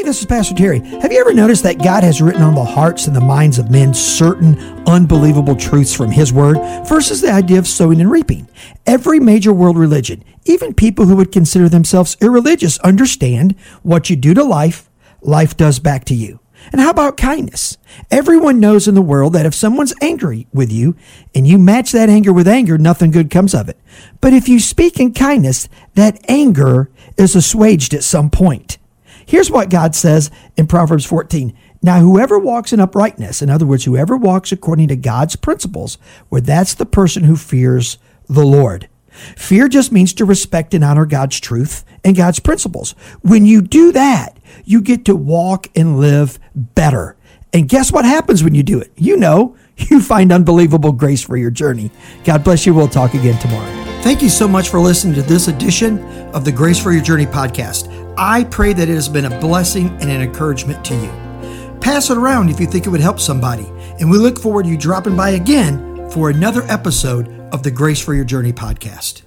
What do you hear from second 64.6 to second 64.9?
to you